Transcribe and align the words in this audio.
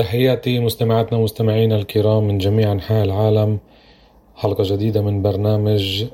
تحياتي 0.00 0.60
مستمعاتنا 0.60 1.18
ومستمعينا 1.18 1.76
الكرام 1.76 2.26
من 2.28 2.38
جميع 2.38 2.72
أنحاء 2.72 3.04
العالم. 3.04 3.58
حلقة 4.34 4.64
جديدة 4.64 5.02
من 5.02 5.22
برنامج 5.22 6.04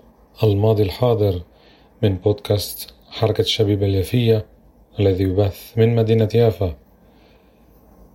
الماضي 0.43 0.83
الحاضر 0.83 1.43
من 2.03 2.17
بودكاست 2.17 2.95
حركة 3.11 3.41
الشبيبة 3.41 3.87
اليافية 3.87 4.47
الذي 5.01 5.25
يبث 5.25 5.79
من 5.79 5.97
مدينة 5.97 6.29
يافا. 6.35 6.75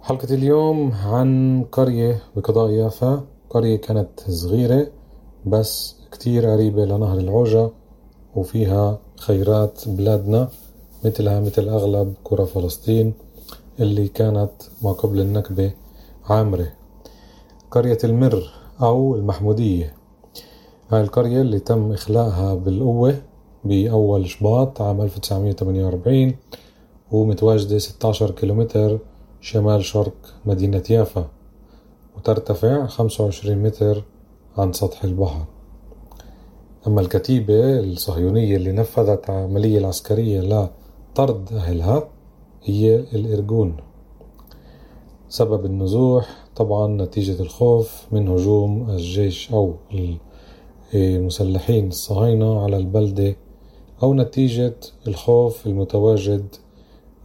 حلقة 0.02 0.34
اليوم 0.34 0.92
عن 0.92 1.64
قرية 1.72 2.24
بقضاء 2.36 2.70
يافا. 2.70 3.24
قرية 3.50 3.76
كانت 3.76 4.20
صغيرة 4.20 4.88
بس 5.46 5.96
كتير 6.12 6.46
قريبة 6.46 6.86
لنهر 6.86 7.18
العوجة 7.18 7.70
وفيها 8.36 9.00
خيرات 9.20 9.82
بلادنا 9.88 10.50
مثلها 11.06 11.40
مثل 11.40 11.70
أغلب 11.70 12.14
قرى 12.26 12.46
فلسطين. 12.46 13.14
اللي 13.82 14.08
كانت 14.08 14.52
ما 14.84 14.92
قبل 14.92 15.22
النكبة 15.22 15.72
عامرة. 16.26 16.68
قرية 17.72 17.98
المر 18.04 18.44
أو 18.82 19.16
المحمودية. 19.16 19.94
هاي 20.90 21.02
القرية 21.02 21.42
اللي 21.42 21.60
تم 21.60 21.92
إخلاءها 21.92 22.54
بالقوة 22.54 23.22
بأول 23.64 24.30
شباط 24.30 24.82
عام 24.82 25.02
1948 25.02 26.36
ومتواجدة 27.12 27.78
16 27.78 28.32
كيلومتر 28.32 29.00
شمال 29.42 29.86
شرق 29.86 30.14
مدينة 30.46 30.84
يافا 30.90 31.28
وترتفع 32.18 32.86
25 32.86 33.58
متر 33.58 34.04
عن 34.58 34.74
سطح 34.74 35.04
البحر. 35.04 35.46
أما 36.88 37.02
الكتيبة 37.02 37.80
الصهيونية 37.80 38.56
اللي 38.56 38.72
نفذت 38.72 39.30
العملية 39.30 39.78
العسكرية 39.78 40.42
لطرد 40.42 41.54
أهلها 41.54 42.10
هي 42.64 42.96
الإرجون. 42.96 43.78
سبب 45.30 45.66
النزوح 45.66 46.46
طبعا 46.56 46.88
نتيجة 46.88 47.42
الخوف 47.42 48.06
من 48.12 48.28
هجوم 48.28 48.90
الجيش 48.90 49.52
أو 49.54 49.74
المسلحين 50.94 51.88
الصهاينة 51.88 52.62
على 52.64 52.78
البلدة 52.78 53.36
أو 54.04 54.14
نتيجة 54.14 54.76
الخوف 55.08 55.68
المتواجد 55.68 56.56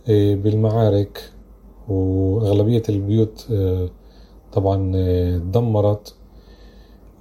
بالمعارك. 0.09 1.33
وأغلبية 1.89 2.83
البيوت 2.89 3.47
طبعا 4.53 4.93
دمرت 5.39 6.15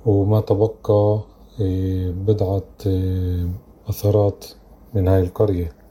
وما 0.06 0.42
تبقى 0.42 1.20
بضعة 2.26 2.64
أثرات 3.90 4.46
من 4.94 5.08
هاي 5.08 5.22
القرية. 5.22 5.85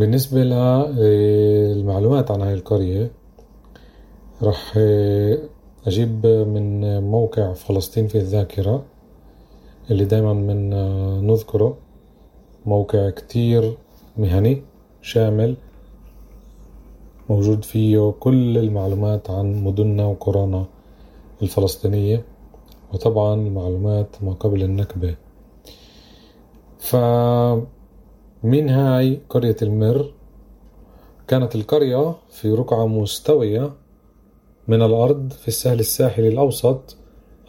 بالنسبة 0.00 0.44
للمعلومات 0.44 2.30
عن 2.30 2.40
هاي 2.42 2.54
القرية 2.54 3.10
رح 4.42 4.78
أجيب 5.86 6.26
من 6.26 7.02
موقع 7.02 7.52
فلسطين 7.52 8.06
في 8.06 8.18
الذاكرة 8.18 8.84
اللي 9.90 10.04
دايما 10.04 10.32
من 10.32 10.70
نذكره 11.26 11.76
موقع 12.66 13.10
كتير 13.10 13.76
مهني 14.16 14.62
شامل 15.02 15.56
موجود 17.30 17.64
فيه 17.64 18.10
كل 18.20 18.58
المعلومات 18.58 19.30
عن 19.30 19.64
مدننا 19.64 20.06
وقرانا 20.06 20.64
الفلسطينية 21.42 22.24
وطبعا 22.92 23.34
المعلومات 23.34 24.22
ما 24.22 24.32
قبل 24.32 24.62
النكبة. 24.62 25.16
ف 26.78 26.96
من 28.42 28.68
هاي 28.68 29.20
قرية 29.28 29.56
المر. 29.62 30.12
كانت 31.28 31.54
القرية 31.54 32.14
في 32.30 32.50
رقعة 32.50 32.86
مستوية 32.86 33.72
من 34.68 34.82
الأرض 34.82 35.32
في 35.32 35.48
السهل 35.48 35.80
الساحلي 35.80 36.28
الأوسط 36.28 36.96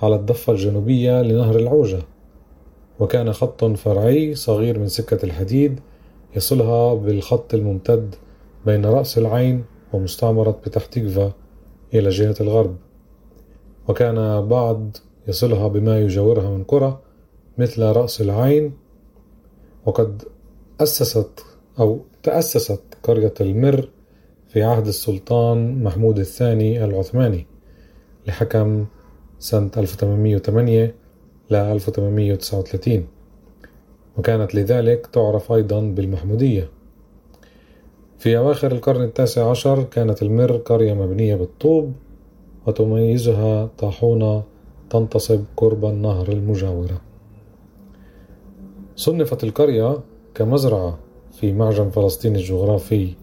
على 0.01 0.15
الضفة 0.15 0.53
الجنوبية 0.53 1.21
لنهر 1.21 1.55
العوجة. 1.55 1.99
وكان 2.99 3.33
خط 3.33 3.65
فرعي 3.65 4.35
صغير 4.35 4.79
من 4.79 4.87
سكة 4.87 5.25
الحديد 5.25 5.79
يصلها 6.35 6.93
بالخط 6.93 7.53
الممتد 7.53 8.15
بين 8.65 8.85
رأس 8.85 9.17
العين 9.17 9.63
ومستعمرة 9.93 10.51
بتحتيكفا 10.51 11.31
إلى 11.93 12.09
جهة 12.09 12.35
الغرب. 12.41 12.75
وكان 13.87 14.47
بعض 14.47 14.97
يصلها 15.27 15.67
بما 15.67 15.99
يجاورها 15.99 16.49
من 16.49 16.63
قرى 16.63 16.99
مثل 17.57 17.83
رأس 17.83 18.21
العين 18.21 18.73
وقد 19.85 20.23
أسست 20.81 21.45
أو 21.79 21.99
تأسست 22.23 22.81
قرية 23.03 23.33
المر 23.41 23.89
في 24.47 24.63
عهد 24.63 24.87
السلطان 24.87 25.83
محمود 25.83 26.19
الثاني 26.19 26.85
العثماني 26.85 27.47
لحكم 28.27 28.85
سنة 29.39 29.71
1808 29.77 30.95
ل 31.49 31.55
1839 31.55 33.07
وكانت 34.17 34.55
لذلك 34.55 35.07
تعرف 35.07 35.51
أيضا 35.51 35.81
بالمحمودية. 35.81 36.69
في 38.17 38.37
أواخر 38.37 38.71
القرن 38.71 39.03
التاسع 39.03 39.49
عشر 39.49 39.83
كانت 39.83 40.21
المر 40.21 40.57
قرية 40.57 40.93
مبنية 40.93 41.35
بالطوب 41.35 41.93
وتميزها 42.67 43.69
طاحونة 43.77 44.43
تنتصب 44.89 45.43
قرب 45.57 45.85
النهر 45.85 46.27
المجاورة. 46.31 47.01
صنفت 48.95 49.43
القرية 49.43 49.99
كمزرعة 50.35 50.99
في 51.31 51.53
معجم 51.53 51.89
فلسطين 51.89 52.35
الجغرافي 52.35 53.13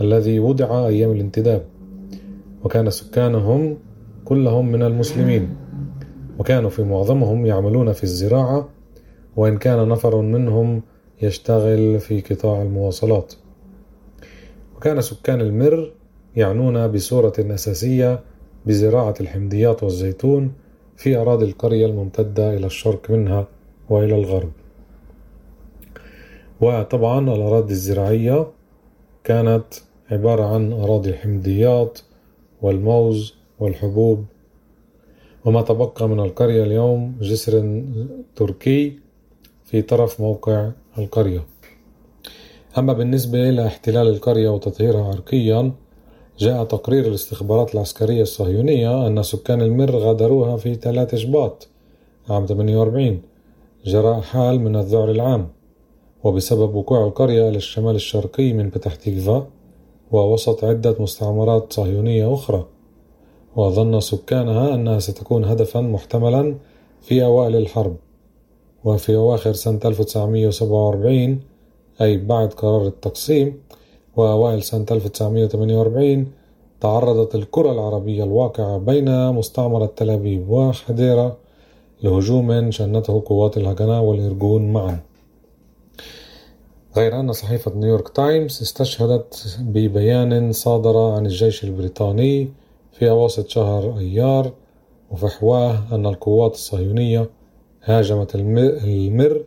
الذي 0.00 0.40
وضع 0.40 0.86
أيام 0.86 1.10
الانتداب 1.12 1.64
وكان 2.64 2.90
سكانهم 2.90 3.76
كلهم 4.24 4.72
من 4.72 4.82
المسلمين 4.82 5.56
وكانوا 6.38 6.70
في 6.70 6.82
معظمهم 6.82 7.46
يعملون 7.46 7.92
في 7.92 8.04
الزراعة 8.04 8.68
وإن 9.36 9.58
كان 9.58 9.88
نفر 9.88 10.20
منهم 10.20 10.82
يشتغل 11.22 12.00
في 12.00 12.20
قطاع 12.20 12.62
المواصلات. 12.62 13.34
وكان 14.76 15.00
سكان 15.00 15.40
المر 15.40 15.92
يعنون 16.36 16.88
بصورة 16.88 17.32
أساسية 17.38 18.20
بزراعة 18.66 19.14
الحمضيات 19.20 19.82
والزيتون 19.82 20.52
في 20.96 21.16
أراضي 21.16 21.44
القرية 21.44 21.86
الممتدة 21.86 22.56
إلى 22.56 22.66
الشرق 22.66 23.10
منها 23.10 23.48
وإلى 23.90 24.14
الغرب. 24.14 24.50
وطبعا 26.60 27.34
الأراضي 27.34 27.72
الزراعية 27.72 28.46
كانت 29.24 29.64
عبارة 30.10 30.44
عن 30.44 30.72
أراضي 30.72 31.10
الحمضيات 31.10 31.98
والموز 32.62 33.34
والحبوب. 33.58 34.24
وما 35.44 35.62
تبقى 35.62 36.08
من 36.08 36.20
القرية 36.20 36.62
اليوم 36.62 37.16
جسر 37.20 37.82
تركي 38.36 38.98
في 39.64 39.82
طرف 39.82 40.20
موقع 40.20 40.70
القرية. 40.98 41.42
أما 42.78 42.92
بالنسبة 42.92 43.50
لاحتلال 43.50 44.08
القرية 44.08 44.48
وتطهيرها 44.48 45.04
عرقيا 45.04 45.72
جاء 46.38 46.64
تقرير 46.64 47.06
الاستخبارات 47.06 47.74
العسكرية 47.74 48.22
الصهيونية 48.22 49.06
أن 49.06 49.22
سكان 49.22 49.60
المر 49.62 49.90
غادروها 49.96 50.56
في 50.56 50.74
3 50.74 51.16
شباط 51.16 51.68
عام 52.30 52.46
48 52.46 53.22
جراء 53.84 54.20
حال 54.20 54.60
من 54.60 54.76
الذعر 54.76 55.10
العام. 55.10 55.48
وبسبب 56.26 56.74
وقوع 56.74 57.04
القرية 57.06 57.48
إلى 57.48 57.56
الشمال 57.56 57.94
الشرقي 57.94 58.52
من 58.52 58.68
بتح 58.68 58.94
تيكفا 58.94 59.46
ووسط 60.12 60.64
عدة 60.64 60.96
مستعمرات 60.98 61.72
صهيونية 61.72 62.34
أخرى. 62.34 62.66
وظن 63.56 64.00
سكانها 64.00 64.74
أنها 64.74 64.98
ستكون 64.98 65.44
هدفا 65.44 65.80
محتملا 65.80 66.54
في 67.00 67.24
أوائل 67.24 67.56
الحرب. 67.56 67.96
وفي 68.84 69.14
أواخر 69.14 69.52
سنة 69.52 69.80
1947 69.84 71.40
أي 72.00 72.16
بعد 72.16 72.52
قرار 72.52 72.86
التقسيم 72.86 73.60
وأوائل 74.16 74.62
سنة 74.62 74.86
1948 74.90 76.32
تعرضت 76.80 77.34
الكرة 77.34 77.72
العربية 77.72 78.24
الواقعة 78.24 78.78
بين 78.78 79.32
مستعمرة 79.32 79.86
تل 79.86 80.10
أبيب 80.10 80.50
وحديرة 80.50 81.36
لهجوم 82.02 82.70
شنته 82.70 83.22
قوات 83.26 83.56
الهجنة 83.56 84.00
والإرجون 84.00 84.72
معا. 84.72 85.05
غير 86.96 87.20
أن 87.20 87.32
صحيفة 87.32 87.72
نيويورك 87.74 88.08
تايمز 88.08 88.62
استشهدت 88.62 89.58
ببيان 89.60 90.52
صادر 90.52 90.98
عن 90.98 91.26
الجيش 91.26 91.64
البريطاني 91.64 92.48
في 92.92 93.10
أواسط 93.10 93.48
شهر 93.48 93.98
أيار 93.98 94.52
وفحواه 95.10 95.82
أن 95.92 96.06
القوات 96.06 96.54
الصهيونية 96.54 97.30
هاجمت 97.82 98.34
المر 98.34 99.44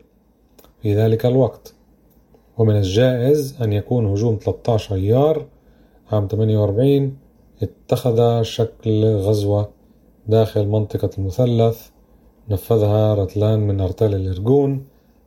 في 0.82 0.96
ذلك 0.96 1.26
الوقت. 1.26 1.74
ومن 2.58 2.76
الجائز 2.76 3.62
أن 3.62 3.74
يكون 3.74 4.06
هجوم 4.06 4.40
13 4.42 4.96
أيار 4.96 5.46
عام 6.12 6.28
48 6.28 7.18
اتخذ 7.62 8.42
شكل 8.42 9.06
غزوة 9.06 9.70
داخل 10.28 10.68
منطقة 10.68 11.10
المثلث 11.18 11.88
نفذها 12.50 13.14
رتلان 13.14 13.60
من 13.60 13.82
أرتال 13.82 14.16
الإرجون 14.16 14.86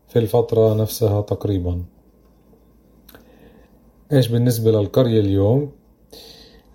في 0.09 0.19
الفترة 0.19 0.75
نفسها 0.75 1.21
تقريبا. 1.21 1.83
إيش 4.13 4.29
بالنسبة 4.29 4.71
للقرية 4.71 5.21
اليوم؟ 5.21 5.71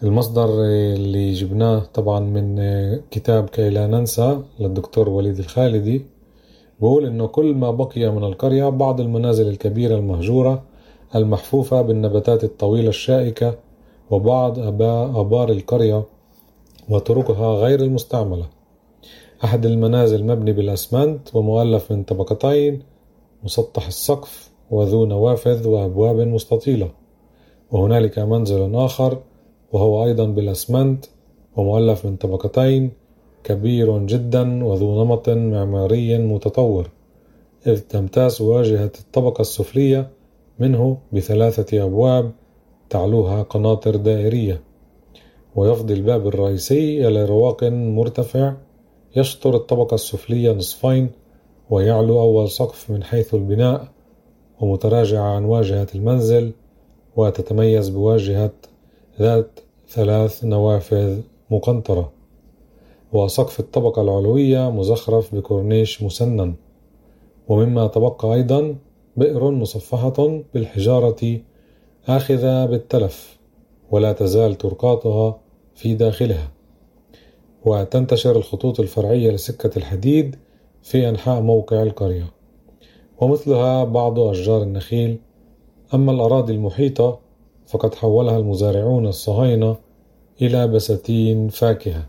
المصدر 0.04 0.50
اللي 0.64 1.34
جبناه 1.34 1.80
طبعا 1.94 2.20
من 2.20 2.56
كتاب 3.12 3.50
كي 3.50 3.70
لا 3.70 3.88
ننسى 3.88 4.42
للدكتور 4.60 5.10
وليد 5.10 5.40
الخالدي. 5.40 6.06
بقول 6.80 7.06
إنه 7.06 7.28
كل 7.28 7.56
ما 7.56 7.72
بقي 7.72 8.12
من 8.12 8.24
القرية 8.24 8.70
بعض 8.70 9.02
المنازل 9.02 9.48
الكبيرة 9.48 9.96
المهجورة 9.96 10.64
المحفوفة 11.16 11.82
بالنباتات 11.82 12.44
الطويلة 12.44 12.90
الشائكة 12.90 13.56
وبعض 14.10 14.60
أبار 15.18 15.50
القرية 15.52 16.04
وطرقها 16.90 17.56
غير 17.56 17.80
المستعملة. 17.80 18.46
أحد 19.44 19.66
المنازل 19.66 20.24
مبني 20.26 20.52
بالأسمنت 20.52 21.36
ومؤلف 21.36 21.92
من 21.92 22.04
طبقتين 22.04 22.84
مسطح 23.44 23.88
السقف 23.88 24.52
وذو 24.72 25.06
نوافذ 25.06 25.68
وأبواب 25.68 26.20
مستطيلة. 26.20 27.07
وهنالك 27.72 28.20
منزل 28.20 28.76
آخر 28.76 29.22
وهو 29.72 30.06
أيضا 30.06 30.26
بالأسمنت 30.26 31.06
ومؤلف 31.56 32.06
من 32.06 32.16
طبقتين 32.16 32.92
كبير 33.44 34.06
جدا 34.06 34.66
وذو 34.66 35.04
نمط 35.04 35.30
معماري 35.30 36.18
متطور 36.18 36.90
إذ 37.68 37.80
تمتاز 37.80 38.42
واجهة 38.42 38.92
الطبقة 39.00 39.42
السفلية 39.42 40.10
منه 40.60 40.98
بثلاثة 41.12 41.84
أبواب 41.84 42.32
تعلوها 42.90 43.44
قناطر 43.44 43.96
دائرية. 43.96 44.62
ويفضي 45.56 45.94
الباب 45.94 46.28
الرئيسي 46.28 47.08
إلى 47.08 47.26
رواق 47.26 47.64
مرتفع 47.64 48.54
يشطر 49.16 49.56
الطبقة 49.56 49.96
السفلية 49.96 50.52
نصفين 50.52 51.10
ويعلو 51.70 52.20
أول 52.22 52.50
سقف 52.50 52.92
من 52.92 53.04
حيث 53.04 53.34
البناء 53.34 53.88
ومتراجع 54.60 55.22
عن 55.22 55.46
واجهة 55.46 55.88
المنزل 55.96 56.52
وتتميز 57.18 57.90
بواجهة 57.90 58.52
ذات 59.20 59.60
ثلاث 59.90 60.44
نوافذ 60.44 61.22
مقنطرة. 61.52 62.12
وسقف 63.14 63.60
الطبقة 63.60 64.02
العلوية 64.02 64.72
مزخرف 64.72 65.36
بكورنيش 65.36 66.04
مسنن. 66.04 66.54
ومما 67.48 67.88
تبقى 67.88 68.34
أيضا 68.34 68.76
بئر 69.18 69.52
مصفحة 69.52 70.42
بالحجارة 70.54 71.40
آخذة 72.08 72.66
بالتلف 72.66 73.40
ولا 73.92 74.14
تزال 74.14 74.56
طرقاتها 74.56 75.40
في 75.76 75.94
داخلها. 75.94 76.52
وتنتشر 77.66 78.36
الخطوط 78.36 78.80
الفرعية 78.80 79.32
لسكة 79.32 79.78
الحديد 79.78 80.36
في 80.82 81.10
أنحاء 81.10 81.42
موقع 81.42 81.84
القرية. 81.84 82.26
ومثلها 83.22 83.84
بعض 83.84 84.20
أشجار 84.20 84.62
النخيل 84.64 85.20
أما 85.94 86.12
الأراضي 86.12 86.54
المحيطة 86.54 87.20
فقد 87.68 87.96
حولها 87.96 88.38
المزارعون 88.38 89.08
الصهاينة 89.08 89.78
إلى 90.42 90.68
بساتين 90.68 91.50
فاكهة. 91.50 92.06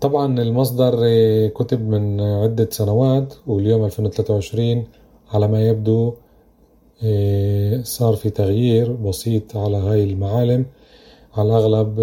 طبعا 0.00 0.42
المصدر 0.42 0.94
كتب 1.48 1.88
من 1.88 2.20
عدة 2.20 2.68
سنوات 2.70 3.34
واليوم 3.46 3.84
2023 3.84 4.84
على 5.30 5.48
ما 5.48 5.68
يبدو 5.68 6.14
صار 7.82 8.14
في 8.16 8.30
تغيير 8.30 8.92
بسيط 8.92 9.56
على 9.56 9.76
هاي 9.76 10.04
المعالم. 10.04 10.66
على 11.36 11.48
الأغلب 11.48 11.96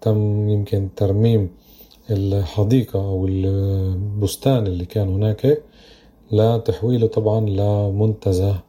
تم 0.00 0.48
يمكن 0.48 0.88
ترميم 0.96 1.50
الحديقة 2.10 2.98
أو 3.00 3.26
البستان 3.26 4.66
اللي 4.66 4.84
كان 4.84 5.08
هناك 5.08 5.62
لتحويله 6.32 7.06
طبعا 7.06 7.40
لمنتزه 7.40 8.67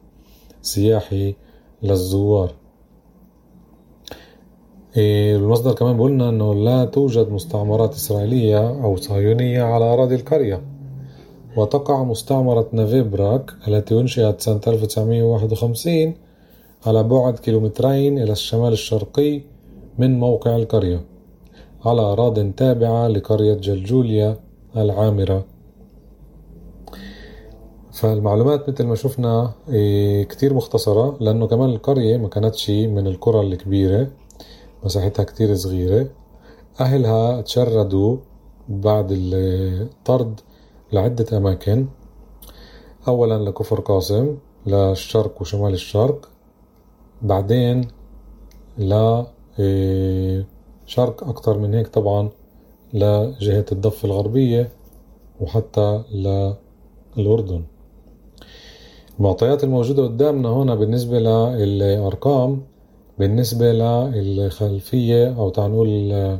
سياحي 0.62 1.34
للزوار. 1.82 2.50
المصدر 4.96 5.72
كمان 5.72 5.96
بقولنا 5.96 6.28
أنه 6.28 6.54
لا 6.54 6.84
توجد 6.84 7.28
مستعمرات 7.30 7.94
إسرائيلية 7.94 8.82
أو 8.84 8.96
صهيونية 8.96 9.62
على 9.62 9.84
أراضي 9.84 10.14
القرية. 10.14 10.62
وتقع 11.56 12.04
مستعمرة 12.04 12.68
نافيبراك 12.72 13.50
التي 13.68 14.00
أنشئت 14.00 14.40
سنة 14.40 14.60
1951 14.66 16.14
على 16.86 17.02
بعد 17.02 17.38
كيلومترين 17.38 18.18
إلى 18.18 18.32
الشمال 18.32 18.72
الشرقي 18.72 19.42
من 19.98 20.18
موقع 20.18 20.56
القرية 20.56 21.04
على 21.84 22.00
أراض 22.00 22.50
تابعة 22.50 23.08
لقرية 23.08 23.54
جلجوليا 23.54 24.36
العامرة. 24.76 25.44
فالمعلومات 27.92 28.70
مثل 28.70 28.86
ما 28.86 28.94
شفنا 28.94 29.52
كتير 30.28 30.54
مختصرة 30.54 31.16
لأنه 31.20 31.46
كمان 31.46 31.70
القرية 31.70 32.16
ما 32.16 32.28
كانتش 32.28 32.70
من 32.70 33.06
القرى 33.06 33.40
الكبيرة 33.40 34.10
مساحتها 34.84 35.24
كتير 35.24 35.54
صغيرة. 35.54 36.06
أهلها 36.80 37.40
تشردوا 37.40 38.16
بعد 38.68 39.08
الطرد 39.10 40.40
لعدة 40.92 41.36
أماكن. 41.36 41.86
أولا 43.08 43.38
لكفر 43.38 43.80
قاسم 43.80 44.36
للشرق 44.66 45.40
وشمال 45.40 45.72
الشرق. 45.72 46.28
بعدين 47.22 47.88
ل 48.78 49.22
شرق 50.86 51.24
أكتر 51.28 51.58
من 51.58 51.74
هيك 51.74 51.88
طبعا 51.88 52.30
لجهة 52.92 53.64
الضفة 53.72 54.06
الغربية 54.06 54.72
وحتى 55.40 56.02
للأردن. 57.16 57.64
المعطيات 59.20 59.64
الموجودة 59.64 60.02
قدامنا 60.02 60.48
هنا 60.48 60.74
بالنسبة 60.74 61.18
للأرقام 61.18 62.62
بالنسبة 63.18 63.72
للخلفية 63.72 65.36
أو 65.36 65.50
تعنول 65.50 65.88
نقول 65.88 66.38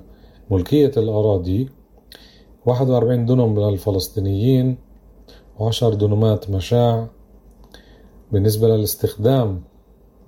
ملكية 0.50 0.92
الأراضي 0.96 1.68
41 2.66 3.26
دونم 3.26 3.60
للفلسطينيين 3.60 4.76
و10 5.58 5.84
دونمات 5.84 6.50
مشاع. 6.50 7.06
بالنسبة 8.32 8.68
للاستخدام 8.68 9.62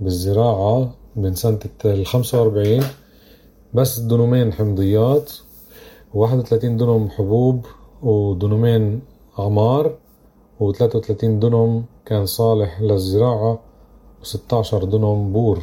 بالزراعة 0.00 0.94
من 1.16 1.34
سنة 1.34 1.58
الخمسة 1.84 2.40
وأربعين 2.42 2.82
بس 3.74 3.98
دونمين 3.98 4.52
حمضيات 4.52 5.32
وواحد 6.14 6.38
وتلاتين 6.38 6.76
دونم 6.76 7.08
حبوب 7.08 7.66
ودونمين 8.02 9.00
عمار 9.38 10.01
و33 10.60 11.24
دنم 11.24 11.84
كان 12.06 12.26
صالح 12.26 12.80
للزراعة 12.80 13.58
و16 14.22 14.74
دنم 14.74 15.32
بور. 15.32 15.58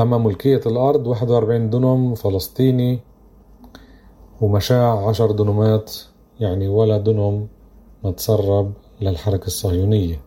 أما 0.00 0.18
ملكية 0.18 0.60
الأرض 0.66 1.06
41 1.06 1.70
دنم 1.70 2.14
فلسطيني 2.14 3.00
ومشاع 4.40 5.08
10 5.08 5.32
دنمات 5.32 5.94
يعني 6.40 6.68
ولا 6.68 6.98
دنم 6.98 7.46
متسرب 8.04 8.72
للحركة 9.00 9.46
الصهيونية. 9.46 10.20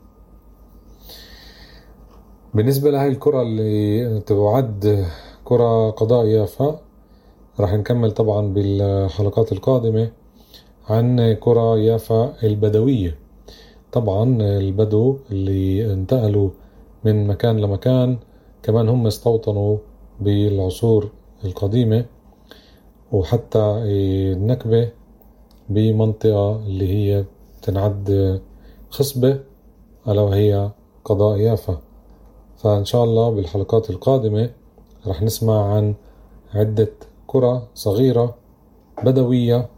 بالنسبة 2.54 2.92
لهذه 2.92 3.08
الكرة 3.08 3.42
اللي 3.42 4.20
تعد 4.20 5.06
كرة 5.44 5.90
قضاء 5.90 6.26
يافا 6.26 6.80
راح 7.60 7.74
نكمل 7.74 8.12
طبعا 8.12 8.54
بالحلقات 8.54 9.52
القادمة. 9.52 10.12
عن 10.90 11.34
كرة 11.34 11.78
يافا 11.78 12.34
البدوية. 12.44 13.16
طبعا 13.92 14.38
البدو 14.42 15.18
اللي 15.32 15.94
انتقلوا 15.94 16.50
من 17.04 17.28
مكان 17.28 17.58
لمكان 17.58 18.18
كمان 18.64 18.90
هم 18.90 19.08
استوطنوا 19.08 19.78
بالعصور 20.20 21.10
القديمة 21.46 22.06
وحتى 23.12 23.82
النكبة 23.86 24.90
بمنطقة 25.70 26.56
اللي 26.56 26.88
هي 26.94 27.26
تنعد 27.62 28.42
خصبة 28.90 29.40
ألا 30.08 30.22
وهي 30.22 30.72
قضاء 31.06 31.38
يافا. 31.38 31.78
فإن 32.58 32.86
شاء 32.86 33.04
الله 33.04 33.30
بالحلقات 33.30 33.90
القادمة 33.90 34.50
رح 35.08 35.22
نسمع 35.22 35.74
عن 35.74 35.96
عدة 36.54 36.92
قرى 37.28 37.68
صغيرة 37.74 38.36
بدوية 39.04 39.70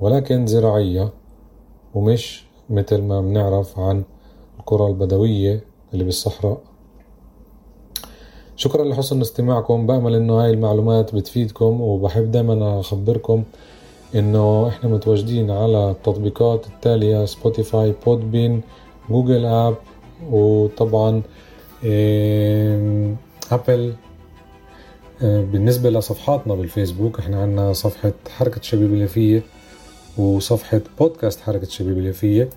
ولكن 0.00 0.46
زراعية 0.46 1.08
ومش 1.94 2.44
مثل 2.70 3.02
ما 3.02 3.20
بنعرف 3.20 3.78
عن 3.78 4.02
القرى 4.60 4.86
البدوية 4.86 5.64
اللي 5.92 6.04
بالصحراء. 6.04 6.58
شكرا 8.56 8.84
لحسن 8.84 9.20
استماعكم. 9.20 9.86
بأمل 9.86 10.14
إنه 10.14 10.34
هاي 10.42 10.50
المعلومات 10.50 11.14
بتفيدكم 11.14 11.80
وبحب 11.80 12.30
دائما 12.30 12.80
أخبركم 12.80 13.44
إنه 14.14 14.68
إحنا 14.68 14.90
متواجدين 14.90 15.50
على 15.50 15.90
التطبيقات 15.90 16.66
التالية 16.66 17.24
Spotify 17.24 17.94
Podbean 18.06 18.60
Google 19.10 19.44
app 19.46 19.74
وطبعا 20.30 21.22
Apple 23.52 23.94
بالنسبة 25.22 25.90
لصفحاتنا 25.90 26.54
بالفيسبوك 26.54 27.18
إحنا 27.18 27.42
عنا 27.42 27.72
صفحة 27.72 28.12
حركة 28.28 28.58
الشبيبة 28.58 28.94
اليافية 28.94 29.42
وصفحة 30.20 30.80
بودكاست 30.98 31.40
حركة 31.40 31.62
الشبيبة 31.62 31.98
اليافية. 31.98 32.48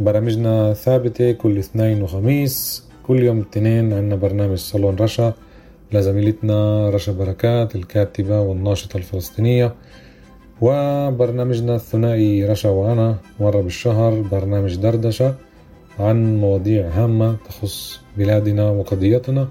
برامجنا 0.00 0.74
ثابتة 0.74 1.32
كل 1.32 1.58
اثنين 1.58 2.02
وخميس 2.02 2.84
كل 3.06 3.22
يوم 3.22 3.40
اثنين 3.40 3.92
عنا 3.92 4.16
برنامج 4.16 4.58
صالون 4.58 4.96
رشا 4.96 5.32
لزميلتنا 5.92 6.90
رشا 6.90 7.12
بركات 7.12 7.76
الكاتبة 7.76 8.40
والناشطة 8.40 8.96
الفلسطينية. 8.96 9.74
وبرنامجنا 10.60 11.74
الثنائي 11.74 12.44
رشا 12.44 12.68
وأنا 12.68 13.16
مرة 13.40 13.60
بالشهر 13.60 14.20
برنامج 14.20 14.76
دردشة 14.76 15.34
عن 15.98 16.40
مواضيع 16.40 16.88
هامة 16.88 17.36
تخص 17.48 18.00
بلادنا 18.16 18.70
وقضيتنا. 18.70 19.48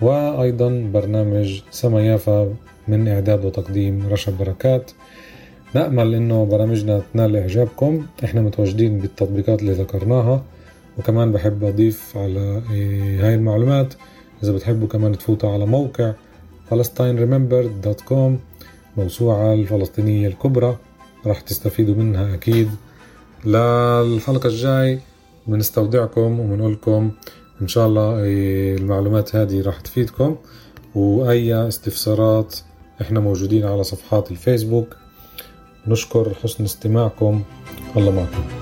وأيضا 0.00 0.90
برنامج 0.94 1.60
سما 1.70 2.06
يافا 2.06 2.54
من 2.88 3.08
إعداد 3.08 3.44
وتقديم 3.44 4.08
رشا 4.10 4.32
بركات. 4.32 4.90
نأمل 5.74 6.14
إنه 6.14 6.44
برامجنا 6.44 7.02
تنال 7.12 7.36
إعجابكم. 7.36 8.06
إحنا 8.24 8.40
متواجدين 8.40 8.98
بالتطبيقات 8.98 9.60
اللي 9.62 9.72
ذكرناها 9.72 10.42
وكمان 10.98 11.32
بحب 11.32 11.64
أضيف 11.64 12.16
على 12.16 12.62
إيه، 12.70 13.26
هاي 13.26 13.34
المعلومات. 13.34 13.94
إذا 14.42 14.52
بتحبوا 14.52 14.88
كمان 14.88 15.18
تفوتوا 15.18 15.50
على 15.50 15.66
موقع 15.66 16.12
palestineremembered.com 16.70 18.30
موسوعة 18.96 19.52
الفلسطينية 19.54 20.28
الكبرى 20.28 20.76
راح 21.26 21.40
تستفيدوا 21.40 21.94
منها 21.94 22.34
أكيد. 22.34 22.68
للحلقة 23.44 24.46
الجاي 24.46 25.00
بنستودعكم 25.46 26.40
وبنقول 26.40 26.72
لكم 26.72 27.10
إن 27.62 27.68
شاء 27.68 27.86
الله 27.86 28.22
إيه، 28.22 28.76
المعلومات 28.76 29.36
هذه 29.36 29.62
راح 29.62 29.80
تفيدكم. 29.80 30.36
وأي 30.94 31.68
استفسارات 31.68 32.56
إحنا 33.00 33.20
موجودين 33.20 33.66
على 33.66 33.84
صفحات 33.84 34.30
الفيسبوك. 34.30 34.96
نشكر 35.86 36.32
حسن 36.42 36.64
استماعكم. 36.64 37.42
الله 37.96 38.10
معكم. 38.10 38.59